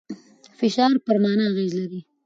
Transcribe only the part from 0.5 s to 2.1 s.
فشار پر مانا اغېز لري.